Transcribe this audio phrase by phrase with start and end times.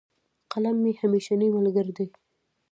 [0.51, 2.07] قلم مي همېشنی ملګری دی.